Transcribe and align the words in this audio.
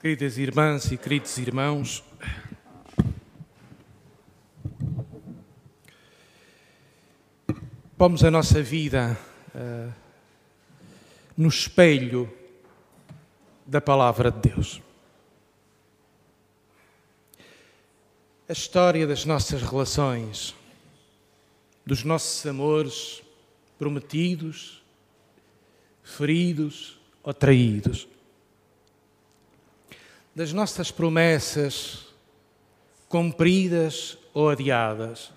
Queridas 0.00 0.38
irmãs 0.38 0.92
e 0.92 0.96
queridos 0.96 1.36
irmãos, 1.38 2.04
pomos 7.96 8.22
a 8.22 8.30
nossa 8.30 8.62
vida 8.62 9.18
uh, 9.52 9.92
no 11.36 11.48
espelho 11.48 12.32
da 13.66 13.80
palavra 13.80 14.30
de 14.30 14.50
Deus. 14.50 14.80
A 18.48 18.52
história 18.52 19.04
das 19.04 19.24
nossas 19.24 19.62
relações, 19.62 20.54
dos 21.84 22.04
nossos 22.04 22.46
amores 22.46 23.20
prometidos, 23.76 24.80
feridos 26.04 27.00
ou 27.20 27.34
traídos 27.34 28.06
das 30.38 30.52
nossas 30.52 30.92
promessas 30.92 32.06
cumpridas 33.08 34.16
ou 34.32 34.48
adiadas, 34.48 35.32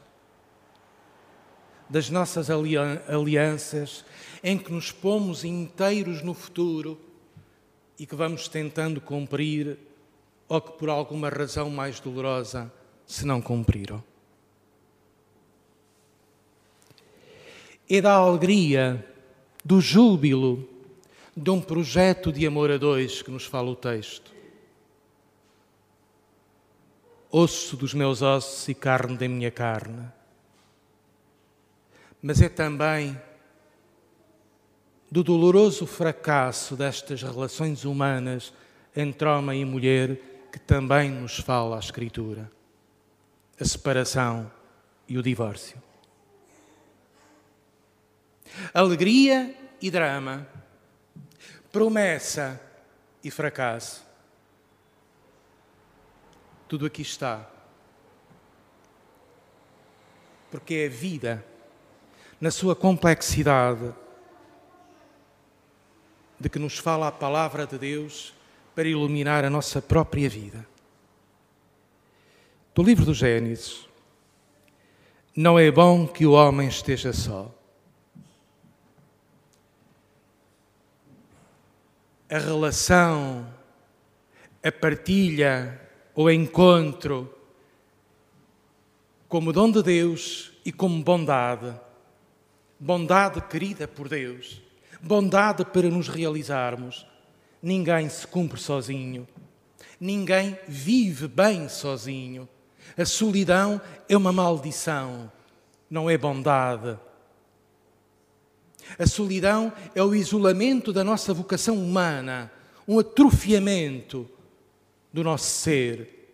das 1.89 2.07
nossas 2.07 2.51
alianças 2.51 4.05
em 4.43 4.59
que 4.59 4.71
nos 4.71 4.91
pomos 4.91 5.43
inteiros 5.43 6.21
no 6.21 6.35
futuro 6.35 7.01
e 7.97 8.05
que 8.05 8.13
vamos 8.13 8.47
tentando 8.47 9.01
cumprir 9.01 9.75
ou 10.47 10.61
que 10.61 10.73
por 10.73 10.87
alguma 10.87 11.29
razão 11.29 11.67
mais 11.71 11.99
dolorosa 11.99 12.71
se 13.07 13.25
não 13.25 13.41
cumpriram. 13.41 14.03
É 17.89 17.99
da 17.99 18.13
alegria, 18.13 19.03
do 19.65 19.81
júbilo 19.81 20.69
de 21.35 21.49
um 21.49 21.59
projeto 21.59 22.31
de 22.31 22.45
amor 22.45 22.69
a 22.69 22.77
dois 22.77 23.23
que 23.23 23.31
nos 23.31 23.45
fala 23.45 23.71
o 23.71 23.75
texto 23.75 24.40
osso 27.31 27.77
dos 27.77 27.93
meus 27.93 28.21
ossos 28.21 28.67
e 28.67 28.73
carne 28.73 29.17
da 29.17 29.27
minha 29.27 29.49
carne. 29.49 30.11
Mas 32.21 32.41
é 32.41 32.49
também 32.49 33.19
do 35.09 35.23
doloroso 35.23 35.87
fracasso 35.87 36.75
destas 36.75 37.23
relações 37.23 37.85
humanas 37.85 38.53
entre 38.95 39.27
homem 39.27 39.61
e 39.61 39.65
mulher 39.65 40.17
que 40.51 40.59
também 40.59 41.09
nos 41.09 41.39
fala 41.39 41.77
a 41.77 41.79
Escritura: 41.79 42.51
a 43.59 43.65
separação 43.65 44.51
e 45.07 45.17
o 45.17 45.23
divórcio. 45.23 45.81
Alegria 48.73 49.55
e 49.81 49.89
drama, 49.89 50.45
promessa 51.71 52.61
e 53.23 53.31
fracasso 53.31 54.10
tudo 56.71 56.85
aqui 56.85 57.01
está. 57.01 57.45
Porque 60.49 60.73
é 60.73 60.85
a 60.85 60.89
vida, 60.89 61.45
na 62.39 62.49
sua 62.49 62.73
complexidade, 62.77 63.93
de 66.39 66.47
que 66.47 66.57
nos 66.57 66.77
fala 66.77 67.09
a 67.09 67.11
palavra 67.11 67.67
de 67.67 67.77
Deus 67.77 68.33
para 68.73 68.87
iluminar 68.87 69.43
a 69.43 69.49
nossa 69.49 69.81
própria 69.81 70.29
vida. 70.29 70.65
Do 72.73 72.83
livro 72.83 73.03
do 73.03 73.13
Gênesis, 73.13 73.85
não 75.35 75.59
é 75.59 75.69
bom 75.69 76.07
que 76.07 76.25
o 76.25 76.31
homem 76.31 76.69
esteja 76.69 77.11
só. 77.11 77.53
A 82.29 82.37
relação, 82.37 83.53
a 84.63 84.71
partilha, 84.71 85.90
o 86.15 86.29
encontro 86.29 87.33
como 89.27 89.53
dom 89.53 89.71
de 89.71 89.81
Deus 89.81 90.51
e 90.65 90.71
como 90.71 91.01
bondade. 91.03 91.73
Bondade 92.77 93.39
querida 93.41 93.87
por 93.87 94.09
Deus, 94.09 94.61
bondade 95.01 95.63
para 95.63 95.89
nos 95.89 96.07
realizarmos. 96.07 97.05
Ninguém 97.61 98.09
se 98.09 98.25
cumpre 98.25 98.59
sozinho, 98.59 99.27
ninguém 99.99 100.57
vive 100.67 101.27
bem 101.27 101.69
sozinho. 101.69 102.49
A 102.97 103.05
solidão 103.05 103.79
é 104.09 104.17
uma 104.17 104.33
maldição, 104.33 105.31
não 105.89 106.09
é 106.09 106.17
bondade. 106.17 106.97
A 108.97 109.05
solidão 109.05 109.71
é 109.95 110.03
o 110.03 110.13
isolamento 110.13 110.91
da 110.91 111.03
nossa 111.03 111.33
vocação 111.33 111.77
humana, 111.77 112.51
um 112.87 112.99
atrofiamento 112.99 114.27
do 115.11 115.23
nosso 115.23 115.49
ser. 115.49 116.33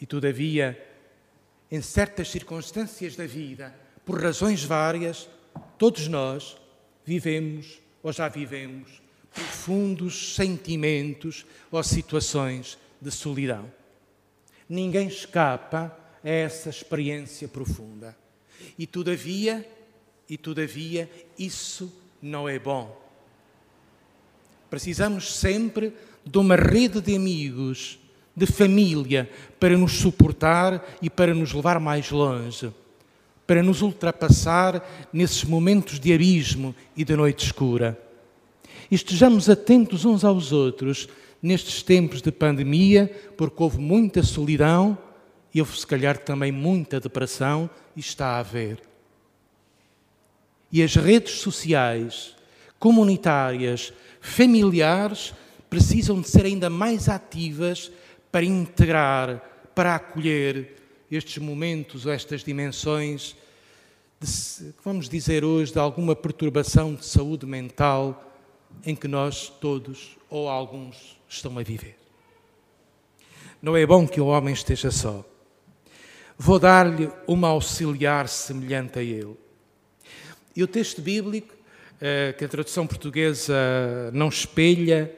E, 0.00 0.06
todavia, 0.06 0.80
em 1.70 1.80
certas 1.80 2.28
circunstâncias 2.28 3.16
da 3.16 3.26
vida, 3.26 3.74
por 4.04 4.22
razões 4.22 4.62
várias, 4.62 5.28
todos 5.76 6.08
nós 6.08 6.56
vivemos 7.04 7.80
ou 8.02 8.12
já 8.12 8.28
vivemos 8.28 9.02
profundos 9.32 10.34
sentimentos 10.34 11.44
ou 11.70 11.82
situações 11.82 12.78
de 13.00 13.10
solidão. 13.10 13.70
Ninguém 14.68 15.08
escapa 15.08 15.96
a 16.22 16.28
essa 16.28 16.70
experiência 16.70 17.48
profunda. 17.48 18.16
E 18.78 18.86
todavia, 18.86 19.68
e 20.28 20.36
todavia, 20.36 21.10
isso 21.38 21.92
não 22.20 22.48
é 22.48 22.58
bom. 22.58 23.00
Precisamos 24.68 25.34
sempre 25.34 25.94
de 26.30 26.38
uma 26.38 26.56
rede 26.56 27.00
de 27.00 27.16
amigos, 27.16 27.98
de 28.36 28.46
família, 28.46 29.28
para 29.58 29.76
nos 29.76 29.92
suportar 29.92 30.86
e 31.00 31.08
para 31.08 31.34
nos 31.34 31.52
levar 31.52 31.80
mais 31.80 32.10
longe, 32.10 32.70
para 33.46 33.62
nos 33.62 33.80
ultrapassar 33.80 35.08
nesses 35.12 35.42
momentos 35.42 35.98
de 35.98 36.12
abismo 36.12 36.74
e 36.94 37.02
de 37.02 37.16
noite 37.16 37.46
escura. 37.46 37.98
Estejamos 38.90 39.48
atentos 39.48 40.04
uns 40.04 40.22
aos 40.22 40.52
outros 40.52 41.08
nestes 41.42 41.82
tempos 41.82 42.20
de 42.20 42.30
pandemia, 42.30 43.10
porque 43.36 43.62
houve 43.62 43.78
muita 43.78 44.22
solidão 44.22 44.98
e 45.54 45.60
houve, 45.60 45.78
se 45.78 45.86
calhar, 45.86 46.18
também 46.18 46.52
muita 46.52 47.00
depressão, 47.00 47.70
e 47.96 48.00
está 48.00 48.26
a 48.26 48.38
haver. 48.40 48.82
E 50.70 50.82
as 50.82 50.94
redes 50.94 51.40
sociais, 51.40 52.36
comunitárias, 52.78 53.92
familiares, 54.20 55.32
precisam 55.68 56.20
de 56.20 56.28
ser 56.28 56.44
ainda 56.44 56.70
mais 56.70 57.08
ativas 57.08 57.90
para 58.30 58.44
integrar, 58.44 59.70
para 59.74 59.94
acolher 59.94 60.76
estes 61.10 61.38
momentos, 61.38 62.06
estas 62.06 62.42
dimensões, 62.42 63.36
de, 64.20 64.74
vamos 64.84 65.08
dizer 65.08 65.44
hoje, 65.44 65.72
de 65.72 65.78
alguma 65.78 66.14
perturbação 66.14 66.94
de 66.94 67.04
saúde 67.04 67.46
mental 67.46 68.24
em 68.84 68.94
que 68.94 69.08
nós 69.08 69.48
todos, 69.60 70.16
ou 70.28 70.48
alguns, 70.48 71.18
estão 71.28 71.58
a 71.58 71.62
viver. 71.62 71.96
Não 73.60 73.76
é 73.76 73.84
bom 73.86 74.06
que 74.06 74.20
o 74.20 74.26
homem 74.26 74.54
esteja 74.54 74.90
só. 74.90 75.24
Vou 76.36 76.58
dar-lhe 76.58 77.10
uma 77.26 77.48
auxiliar 77.48 78.28
semelhante 78.28 78.98
a 78.98 79.02
ele. 79.02 79.36
E 80.54 80.62
o 80.62 80.66
texto 80.68 81.02
bíblico, 81.02 81.54
eh, 82.00 82.34
que 82.38 82.44
a 82.44 82.48
tradução 82.48 82.86
portuguesa 82.86 84.10
não 84.12 84.28
espelha, 84.28 85.12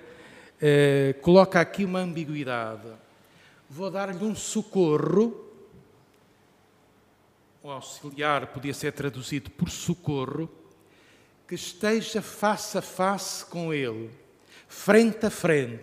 eh, 0.60 1.14
coloca 1.22 1.60
aqui 1.60 1.84
uma 1.84 2.00
ambiguidade. 2.00 2.88
Vou 3.68 3.90
dar-lhe 3.90 4.22
um 4.24 4.34
socorro, 4.34 5.48
o 7.62 7.70
auxiliar 7.70 8.48
podia 8.48 8.74
ser 8.74 8.92
traduzido 8.92 9.50
por 9.50 9.70
socorro, 9.70 10.50
que 11.48 11.54
esteja 11.54 12.20
face 12.20 12.76
a 12.76 12.82
face 12.82 13.44
com 13.44 13.72
ele, 13.72 14.10
frente 14.68 15.26
a 15.26 15.30
frente. 15.30 15.80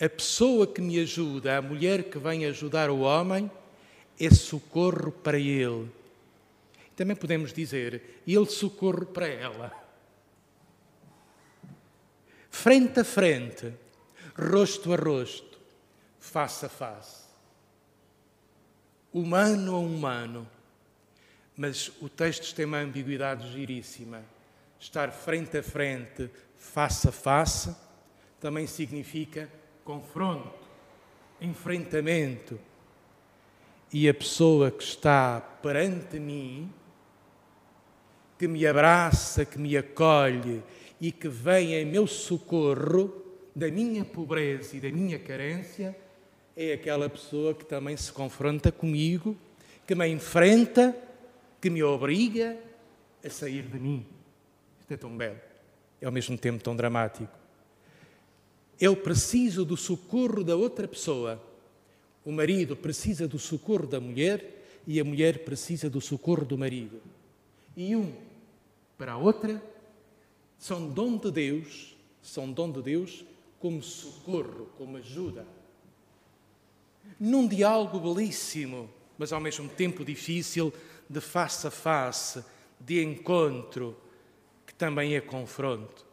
A 0.00 0.08
pessoa 0.08 0.66
que 0.66 0.80
me 0.80 0.98
ajuda, 1.00 1.58
a 1.58 1.62
mulher 1.62 2.04
que 2.04 2.18
vem 2.18 2.46
ajudar 2.46 2.88
o 2.88 3.00
homem, 3.00 3.50
é 4.18 4.30
socorro 4.30 5.10
para 5.10 5.38
ele. 5.38 5.90
Também 6.94 7.16
podemos 7.16 7.52
dizer, 7.52 8.20
ele 8.26 8.46
socorro 8.46 9.06
para 9.06 9.26
ela 9.26 9.77
frente 12.58 12.98
a 12.98 13.04
frente, 13.04 13.72
rosto 14.36 14.92
a 14.92 14.96
rosto, 14.96 15.60
face 16.18 16.66
a 16.66 16.68
face. 16.68 17.28
Humano 19.12 19.76
a 19.76 19.78
humano. 19.78 20.48
Mas 21.56 21.88
o 22.00 22.08
texto 22.08 22.52
tem 22.56 22.64
uma 22.64 22.78
ambiguidade 22.78 23.48
giríssima. 23.52 24.24
Estar 24.80 25.12
frente 25.12 25.56
a 25.56 25.62
frente, 25.62 26.28
face 26.56 27.08
a 27.08 27.12
face, 27.12 27.74
também 28.40 28.66
significa 28.66 29.48
confronto, 29.84 30.66
enfrentamento. 31.40 32.58
E 33.92 34.08
a 34.08 34.14
pessoa 34.14 34.72
que 34.72 34.82
está 34.82 35.40
perante 35.62 36.18
mim, 36.18 36.72
que 38.36 38.48
me 38.48 38.66
abraça, 38.66 39.44
que 39.44 39.58
me 39.58 39.76
acolhe 39.76 40.60
e 41.00 41.12
que 41.12 41.28
vem 41.28 41.74
em 41.74 41.84
meu 41.84 42.06
socorro, 42.06 43.24
da 43.54 43.70
minha 43.70 44.04
pobreza 44.04 44.76
e 44.76 44.80
da 44.80 44.90
minha 44.90 45.18
carência, 45.18 45.96
é 46.56 46.72
aquela 46.72 47.08
pessoa 47.08 47.54
que 47.54 47.64
também 47.64 47.96
se 47.96 48.12
confronta 48.12 48.70
comigo, 48.70 49.36
que 49.86 49.94
me 49.94 50.06
enfrenta, 50.08 50.96
que 51.60 51.70
me 51.70 51.82
obriga 51.82 52.56
a 53.24 53.30
sair 53.30 53.62
de 53.62 53.78
mim. 53.78 54.06
Isto 54.80 54.94
é 54.94 54.96
tão 54.96 55.16
belo, 55.16 55.38
é 56.00 56.06
ao 56.06 56.12
mesmo 56.12 56.36
tempo 56.36 56.62
tão 56.62 56.74
dramático. 56.74 57.36
Eu 58.80 58.96
preciso 58.96 59.64
do 59.64 59.76
socorro 59.76 60.44
da 60.44 60.54
outra 60.54 60.86
pessoa. 60.86 61.42
O 62.24 62.30
marido 62.30 62.76
precisa 62.76 63.26
do 63.26 63.38
socorro 63.38 63.86
da 63.86 63.98
mulher 63.98 64.64
e 64.86 65.00
a 65.00 65.04
mulher 65.04 65.44
precisa 65.44 65.90
do 65.90 66.00
socorro 66.00 66.44
do 66.44 66.56
marido. 66.56 67.00
E 67.76 67.96
um 67.96 68.12
para 68.96 69.12
a 69.12 69.16
outra 69.16 69.62
são 70.58 70.88
dom 70.88 71.16
de 71.16 71.30
Deus, 71.30 71.96
são 72.20 72.50
dom 72.50 72.70
de 72.70 72.82
Deus 72.82 73.24
como 73.60 73.82
socorro, 73.82 74.68
como 74.76 74.96
ajuda. 74.96 75.46
Num 77.18 77.46
diálogo 77.46 77.98
belíssimo, 77.98 78.90
mas 79.16 79.32
ao 79.32 79.40
mesmo 79.40 79.68
tempo 79.68 80.04
difícil, 80.04 80.72
de 81.08 81.20
face 81.20 81.66
a 81.66 81.70
face, 81.70 82.44
de 82.78 83.02
encontro, 83.02 83.96
que 84.66 84.74
também 84.74 85.14
é 85.14 85.20
confronto. 85.20 86.06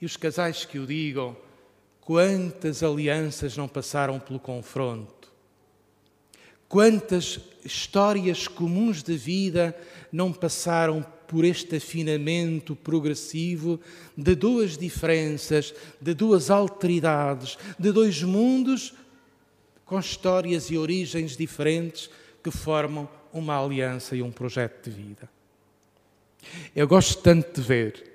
E 0.00 0.04
os 0.04 0.16
casais 0.16 0.64
que 0.64 0.78
o 0.78 0.86
digam, 0.86 1.36
quantas 2.00 2.82
alianças 2.82 3.56
não 3.56 3.68
passaram 3.68 4.18
pelo 4.18 4.38
confronto? 4.38 5.30
Quantas 6.68 7.40
histórias 7.64 8.46
comuns 8.46 9.02
de 9.02 9.16
vida 9.16 9.76
não 10.12 10.32
passaram 10.32 11.04
por 11.30 11.44
este 11.44 11.76
afinamento 11.76 12.74
progressivo 12.74 13.78
de 14.16 14.34
duas 14.34 14.76
diferenças, 14.76 15.72
de 16.00 16.12
duas 16.12 16.50
alteridades, 16.50 17.56
de 17.78 17.92
dois 17.92 18.20
mundos 18.20 18.92
com 19.84 20.00
histórias 20.00 20.72
e 20.72 20.76
origens 20.76 21.36
diferentes 21.36 22.10
que 22.42 22.50
formam 22.50 23.08
uma 23.32 23.64
aliança 23.64 24.16
e 24.16 24.22
um 24.22 24.32
projeto 24.32 24.90
de 24.90 24.96
vida. 24.96 25.30
Eu 26.74 26.88
gosto 26.88 27.22
tanto 27.22 27.60
de 27.60 27.64
ver 27.64 28.10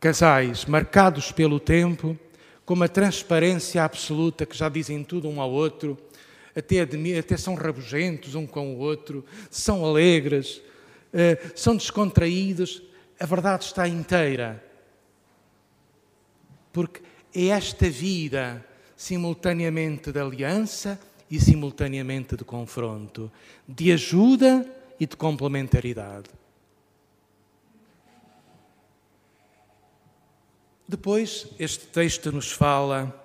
casais 0.00 0.64
marcados 0.64 1.30
pelo 1.32 1.60
tempo, 1.60 2.18
com 2.64 2.72
uma 2.72 2.88
transparência 2.88 3.84
absoluta 3.84 4.46
que 4.46 4.56
já 4.56 4.70
dizem 4.70 5.04
tudo 5.04 5.28
um 5.28 5.38
ao 5.38 5.50
outro, 5.50 5.98
até, 6.56 6.80
até 6.80 7.36
são 7.36 7.54
rabugentos 7.54 8.34
um 8.34 8.46
com 8.46 8.74
o 8.74 8.78
outro, 8.78 9.22
são 9.50 9.84
alegres, 9.84 10.62
são 11.54 11.76
descontraídos, 11.76 12.82
a 13.18 13.26
verdade 13.26 13.64
está 13.64 13.86
inteira. 13.86 14.62
Porque 16.72 17.02
é 17.34 17.46
esta 17.48 17.88
vida 17.88 18.64
simultaneamente 18.96 20.12
de 20.12 20.20
aliança 20.20 20.98
e 21.30 21.40
simultaneamente 21.40 22.36
de 22.36 22.44
confronto, 22.44 23.30
de 23.66 23.92
ajuda 23.92 24.66
e 24.98 25.06
de 25.06 25.16
complementaridade. 25.16 26.30
Depois, 30.86 31.48
este 31.58 31.86
texto 31.86 32.30
nos 32.30 32.52
fala 32.52 33.20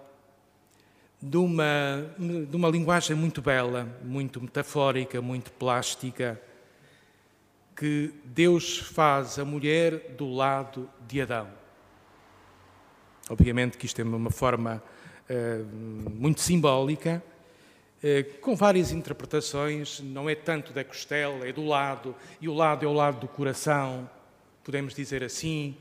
de 1.21 1.37
uma, 1.37 2.09
de 2.17 2.55
uma 2.55 2.69
linguagem 2.69 3.15
muito 3.15 3.41
bela, 3.41 3.85
muito 4.03 4.39
metafórica, 4.39 5.21
muito 5.21 5.51
plástica, 5.51 6.41
que 7.79 8.13
Deus 8.25 8.77
faz 8.77 9.39
a 9.39 9.45
mulher 9.45 10.13
do 10.17 10.29
lado 10.29 10.89
de 11.07 11.21
Adão. 11.21 11.47
Obviamente 13.29 13.77
que 13.77 13.85
isto 13.85 14.01
é 14.01 14.03
uma 14.03 14.29
forma 14.29 14.83
uh, 15.29 15.65
muito 16.13 16.41
simbólica, 16.41 17.23
uh, 18.03 18.39
com 18.41 18.53
várias 18.53 18.91
interpretações, 18.91 20.01
não 20.01 20.29
é 20.29 20.35
tanto 20.35 20.73
da 20.73 20.83
costela, 20.83 21.47
é 21.47 21.53
do 21.53 21.65
lado, 21.65 22.13
e 22.41 22.49
o 22.49 22.53
lado 22.53 22.85
é 22.85 22.89
o 22.89 22.91
lado 22.91 23.21
do 23.21 23.29
coração, 23.29 24.09
podemos 24.61 24.93
dizer 24.93 25.23
assim. 25.23 25.73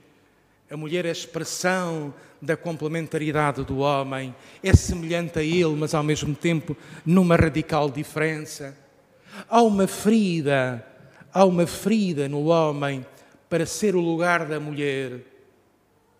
A 0.70 0.76
mulher 0.76 1.04
é 1.04 1.08
a 1.08 1.12
expressão 1.12 2.14
da 2.40 2.56
complementaridade 2.56 3.64
do 3.64 3.78
homem, 3.78 4.32
é 4.62 4.72
semelhante 4.72 5.40
a 5.40 5.42
ele, 5.42 5.74
mas 5.74 5.94
ao 5.94 6.04
mesmo 6.04 6.32
tempo 6.32 6.76
numa 7.04 7.34
radical 7.34 7.90
diferença. 7.90 8.78
Há 9.48 9.62
uma 9.62 9.88
ferida 9.88 10.84
há 11.32 11.44
uma 11.44 11.66
ferida 11.66 12.28
no 12.28 12.46
homem 12.46 13.04
para 13.48 13.66
ser 13.66 13.94
o 13.96 14.00
lugar 14.00 14.46
da 14.46 14.60
mulher. 14.60 15.20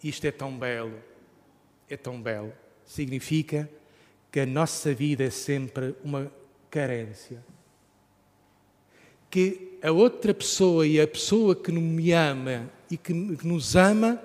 Isto 0.03 0.27
é 0.27 0.31
tão 0.31 0.57
belo, 0.57 0.99
é 1.89 1.97
tão 1.97 2.21
belo. 2.21 2.53
Significa 2.85 3.69
que 4.31 4.41
a 4.41 4.47
nossa 4.47 4.95
vida 4.95 5.25
é 5.25 5.31
sempre 5.31 5.95
uma 6.05 6.31
carência. 6.71 7.45
Que 9.31 9.79
a 9.83 9.91
outra 9.91 10.33
pessoa 10.33 10.87
e 10.87 11.01
a 11.01 11.07
pessoa 11.07 11.55
que 11.55 11.71
me 11.73 12.13
ama 12.13 12.71
e 12.91 12.97
que 12.97 13.13
nos 13.13 13.77
ama 13.77 14.23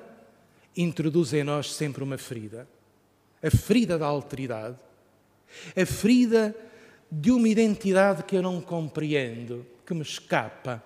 introduz 0.76 1.34
em 1.34 1.44
nós 1.44 1.74
sempre 1.74 2.04
uma 2.04 2.18
ferida. 2.18 2.68
A 3.42 3.52
ferida 3.52 3.98
da 3.98 4.06
alteridade. 4.06 4.78
A 5.76 5.86
ferida 5.86 6.56
de 7.12 7.32
uma 7.32 7.48
identidade 7.48 8.24
que 8.24 8.36
eu 8.36 8.42
não 8.42 8.62
compreendo 8.62 9.66
que 9.86 9.94
me 9.94 10.02
escapa, 10.02 10.84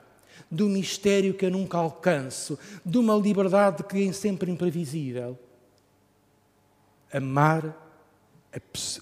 do 0.50 0.68
mistério 0.68 1.34
que 1.34 1.46
eu 1.46 1.52
nunca 1.52 1.78
alcanço, 1.78 2.58
de 2.86 2.98
uma 2.98 3.16
liberdade 3.16 3.84
que 3.84 4.08
é 4.08 4.14
sempre 4.14 4.52
imprevisível. 4.52 5.38
Amar 7.12 7.86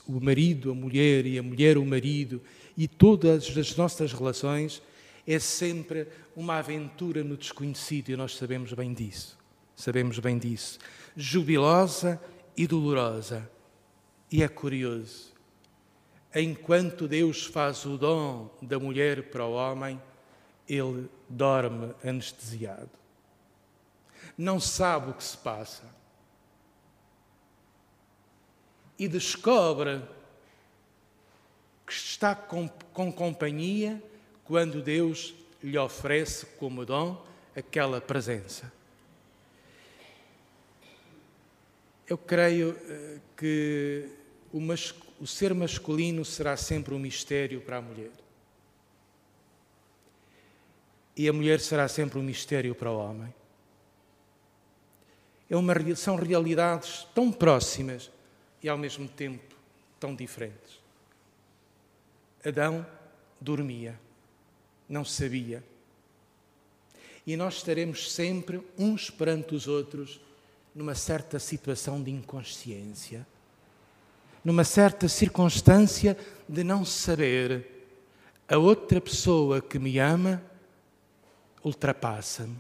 o 0.07 0.19
marido, 0.19 0.71
a 0.71 0.75
mulher 0.75 1.25
e 1.25 1.37
a 1.37 1.43
mulher 1.43 1.77
o 1.77 1.85
marido 1.85 2.41
e 2.77 2.87
todas 2.87 3.55
as 3.57 3.75
nossas 3.75 4.11
relações 4.11 4.81
é 5.25 5.39
sempre 5.39 6.07
uma 6.35 6.57
aventura 6.57 7.23
no 7.23 7.37
desconhecido 7.37 8.09
e 8.09 8.15
nós 8.15 8.35
sabemos 8.35 8.73
bem 8.73 8.93
disso. 8.93 9.37
Sabemos 9.75 10.19
bem 10.19 10.37
disso. 10.37 10.79
Jubilosa 11.15 12.21
e 12.55 12.67
dolorosa. 12.67 13.49
E 14.31 14.43
é 14.43 14.47
curioso 14.47 15.34
enquanto 16.41 17.07
Deus 17.07 17.45
faz 17.45 17.85
o 17.85 17.97
dom 17.97 18.49
da 18.61 18.77
mulher 18.77 19.29
para 19.29 19.45
o 19.45 19.53
homem, 19.53 20.01
ele 20.67 21.09
dorme 21.29 21.93
anestesiado. 22.03 22.89
Não 24.37 24.59
sabe 24.59 25.11
o 25.11 25.13
que 25.13 25.23
se 25.23 25.37
passa. 25.37 25.83
E 28.99 29.07
descobre 29.07 30.01
que 31.85 31.93
está 31.93 32.35
com, 32.35 32.67
com 32.91 33.11
companhia 33.11 34.01
quando 34.43 34.81
Deus 34.81 35.33
lhe 35.63 35.77
oferece 35.77 36.45
como 36.57 36.85
dom 36.85 37.25
aquela 37.55 38.01
presença. 38.01 38.71
Eu 42.07 42.17
creio 42.17 42.77
eh, 42.87 43.19
que 43.35 44.09
o 44.51 44.59
masculino 44.59 45.04
o 45.19 45.25
ser 45.25 45.53
masculino 45.53 46.25
será 46.25 46.57
sempre 46.57 46.93
um 46.93 46.99
mistério 46.99 47.61
para 47.61 47.77
a 47.77 47.81
mulher. 47.81 48.11
E 51.15 51.29
a 51.29 51.33
mulher 51.33 51.59
será 51.61 51.87
sempre 51.87 52.19
um 52.19 52.23
mistério 52.23 52.75
para 52.75 52.91
o 52.91 52.97
homem. 52.97 53.33
É 55.49 55.55
uma, 55.55 55.73
são 55.95 56.15
realidades 56.15 57.07
tão 57.15 57.31
próximas 57.31 58.11
e 58.61 58.67
ao 58.67 58.77
mesmo 58.77 59.07
tempo 59.07 59.55
tão 59.99 60.13
diferentes. 60.15 60.79
Adão 62.43 62.85
dormia, 63.39 63.97
não 64.89 65.05
sabia. 65.05 65.63
E 67.25 67.37
nós 67.37 67.55
estaremos 67.55 68.11
sempre 68.11 68.61
uns 68.77 69.09
perante 69.09 69.55
os 69.55 69.67
outros 69.67 70.19
numa 70.73 70.93
certa 70.93 71.39
situação 71.39 72.03
de 72.03 72.11
inconsciência 72.11 73.25
numa 74.45 74.63
certa 74.63 75.09
circunstância 75.09 76.15
de 76.47 76.63
não 76.63 76.85
saber, 76.85 77.65
a 78.47 78.59
outra 78.59 79.01
pessoa 79.01 79.59
que 79.59 79.79
me 79.79 79.97
ama 79.97 80.39
ultrapassa-me. 81.63 82.55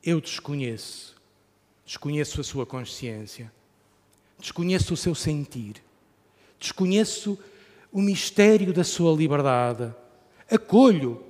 Eu 0.00 0.20
desconheço. 0.20 1.16
Desconheço 1.84 2.40
a 2.40 2.44
sua 2.44 2.64
consciência. 2.64 3.50
Desconheço 4.38 4.94
o 4.94 4.96
seu 4.96 5.12
sentir. 5.12 5.82
Desconheço 6.56 7.36
o 7.90 8.00
mistério 8.00 8.72
da 8.72 8.84
sua 8.84 9.12
liberdade. 9.12 9.92
Acolho. 10.48 11.24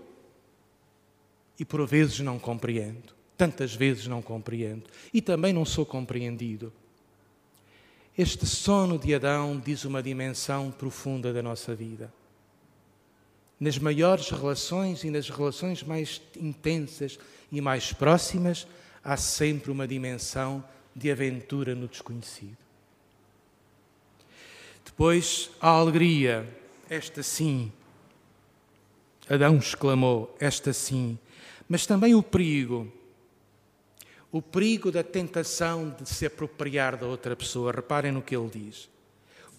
E 1.59 1.65
por 1.65 1.87
vezes 1.87 2.21
não 2.21 2.39
compreendo. 2.39 3.15
Tantas 3.39 3.75
vezes 3.75 4.07
não 4.07 4.21
compreendo. 4.21 4.85
E 5.15 5.23
também 5.23 5.55
não 5.55 5.65
sou 5.65 5.87
compreendido. 5.87 6.71
Este 8.19 8.45
sono 8.47 8.99
de 8.99 9.15
Adão 9.15 9.63
diz 9.65 9.85
uma 9.85 10.03
dimensão 10.03 10.73
profunda 10.73 11.33
da 11.33 11.41
nossa 11.41 11.73
vida. 11.73 12.13
Nas 13.61 13.79
maiores 13.79 14.31
relações 14.31 15.05
e 15.05 15.11
nas 15.11 15.31
relações 15.31 15.85
mais 15.85 16.21
intensas 16.37 17.17
e 17.53 17.61
mais 17.61 17.93
próximas, 17.93 18.67
há 19.05 19.17
sempre 19.17 19.71
uma 19.71 19.87
dimensão 19.87 20.65
de 20.97 21.13
aventura 21.13 21.77
no 21.77 21.87
desconhecido. 21.87 22.57
Pois 24.97 25.49
a 25.61 25.69
alegria, 25.69 26.45
esta 26.91 27.23
sim, 27.23 27.71
Adão 29.31 29.59
exclamou, 29.59 30.37
esta 30.41 30.73
sim, 30.73 31.17
mas 31.69 31.87
também 31.87 32.17
o 32.17 32.23
perigo, 32.23 32.93
o 34.31 34.43
perigo 34.43 34.93
da 34.93 35.03
tentação 35.03 35.91
de 35.91 36.09
se 36.09 36.27
apropriar 36.27 36.97
da 36.97 37.07
outra 37.07 37.35
pessoa. 37.35 37.73
Reparem 37.73 38.13
no 38.13 38.23
que 38.23 38.37
ele 38.37 38.51
diz: 38.51 38.89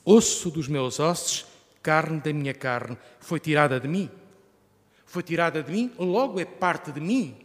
osso 0.05 0.51
dos 0.51 0.67
meus 0.67 0.99
ossos, 0.99 1.45
carne 1.81 2.19
da 2.19 2.31
minha 2.31 2.53
carne, 2.53 2.97
foi 3.19 3.39
tirada 3.39 3.79
de 3.79 3.87
mim. 3.87 4.09
Foi 5.05 5.23
tirada 5.23 5.63
de 5.63 5.71
mim, 5.71 5.91
logo 5.97 6.39
é 6.39 6.45
parte 6.45 6.91
de 6.91 7.01
mim. 7.01 7.35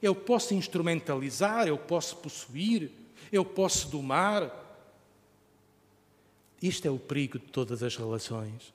Eu 0.00 0.14
posso 0.14 0.54
instrumentalizar, 0.54 1.66
eu 1.66 1.76
posso 1.76 2.16
possuir, 2.18 2.92
eu 3.32 3.44
posso 3.44 3.88
domar. 3.88 4.66
Isto 6.62 6.86
é 6.86 6.90
o 6.90 6.98
perigo 6.98 7.40
de 7.40 7.46
todas 7.46 7.82
as 7.82 7.96
relações. 7.96 8.72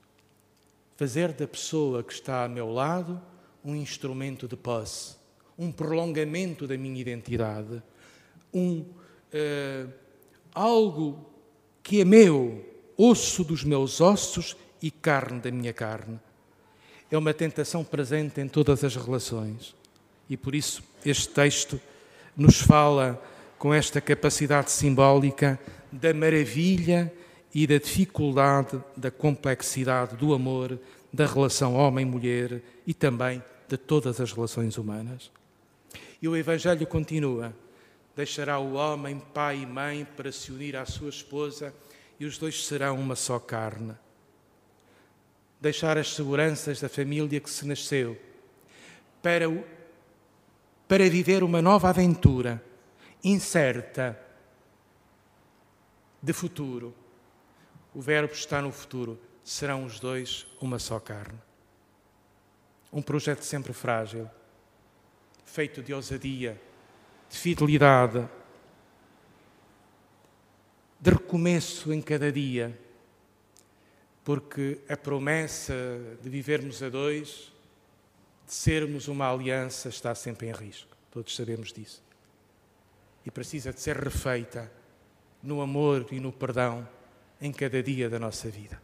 Fazer 0.96 1.32
da 1.32 1.46
pessoa 1.48 2.02
que 2.04 2.12
está 2.12 2.44
a 2.44 2.48
meu 2.48 2.70
lado 2.70 3.20
um 3.64 3.74
instrumento 3.74 4.46
de 4.46 4.56
posse, 4.56 5.16
um 5.58 5.72
prolongamento 5.72 6.66
da 6.66 6.76
minha 6.76 7.00
identidade, 7.00 7.82
um 8.54 8.80
uh, 8.80 9.92
algo 10.54 11.26
que 11.82 12.00
é 12.00 12.04
meu, 12.04 12.64
osso 12.96 13.42
dos 13.44 13.64
meus 13.64 14.00
ossos 14.00 14.56
e 14.80 14.90
carne 14.90 15.40
da 15.40 15.50
minha 15.50 15.72
carne. 15.72 16.20
É 17.10 17.18
uma 17.18 17.34
tentação 17.34 17.84
presente 17.84 18.40
em 18.40 18.48
todas 18.48 18.84
as 18.84 18.96
relações. 18.96 19.74
E 20.28 20.36
por 20.36 20.54
isso 20.54 20.82
este 21.04 21.28
texto 21.28 21.80
nos 22.36 22.60
fala 22.60 23.22
com 23.58 23.74
esta 23.74 24.00
capacidade 24.00 24.70
simbólica 24.70 25.58
da 25.92 26.12
maravilha 26.14 27.12
e 27.54 27.66
da 27.66 27.78
dificuldade, 27.78 28.80
da 28.96 29.10
complexidade 29.10 30.16
do 30.16 30.34
amor, 30.34 30.78
da 31.12 31.26
relação 31.26 31.74
homem-mulher 31.74 32.60
e 32.86 32.92
também 32.92 33.42
de 33.68 33.76
todas 33.76 34.20
as 34.20 34.32
relações 34.32 34.76
humanas. 34.76 35.30
E 36.20 36.28
o 36.28 36.36
Evangelho 36.36 36.86
continua: 36.86 37.54
deixará 38.16 38.58
o 38.58 38.74
homem 38.74 39.18
pai 39.18 39.58
e 39.58 39.66
mãe 39.66 40.04
para 40.04 40.30
se 40.30 40.52
unir 40.52 40.76
à 40.76 40.86
sua 40.86 41.08
esposa 41.08 41.74
e 42.18 42.24
os 42.24 42.38
dois 42.38 42.64
serão 42.64 42.98
uma 42.98 43.16
só 43.16 43.38
carne. 43.38 43.94
Deixar 45.60 45.98
as 45.98 46.14
seguranças 46.14 46.80
da 46.80 46.88
família 46.88 47.40
que 47.40 47.50
se 47.50 47.66
nasceu 47.66 48.20
para, 49.22 49.46
para 50.86 51.08
viver 51.08 51.42
uma 51.42 51.60
nova 51.60 51.88
aventura 51.88 52.62
incerta 53.22 54.20
de 56.22 56.32
futuro. 56.32 56.94
O 57.94 58.00
Verbo 58.00 58.32
está 58.32 58.60
no 58.60 58.70
futuro. 58.70 59.18
Serão 59.42 59.84
os 59.84 59.98
dois 60.00 60.46
uma 60.60 60.78
só 60.78 60.98
carne. 60.98 61.38
Um 62.92 63.02
projeto 63.02 63.42
sempre 63.42 63.72
frágil, 63.72 64.30
feito 65.44 65.82
de 65.82 65.92
ousadia, 65.92 66.60
de 67.34 67.40
fidelidade, 67.40 68.28
de 71.00 71.10
recomeço 71.10 71.92
em 71.92 72.00
cada 72.00 72.30
dia, 72.30 72.78
porque 74.22 74.78
a 74.88 74.96
promessa 74.96 75.74
de 76.22 76.30
vivermos 76.30 76.80
a 76.80 76.88
dois, 76.88 77.52
de 78.46 78.54
sermos 78.54 79.08
uma 79.08 79.28
aliança, 79.32 79.88
está 79.88 80.14
sempre 80.14 80.46
em 80.46 80.52
risco. 80.52 80.96
Todos 81.10 81.34
sabemos 81.34 81.72
disso. 81.72 82.00
E 83.26 83.32
precisa 83.32 83.72
de 83.72 83.80
ser 83.80 83.96
refeita 83.96 84.70
no 85.42 85.60
amor 85.60 86.06
e 86.12 86.20
no 86.20 86.32
perdão 86.32 86.88
em 87.40 87.50
cada 87.50 87.82
dia 87.82 88.08
da 88.08 88.20
nossa 88.20 88.48
vida. 88.48 88.80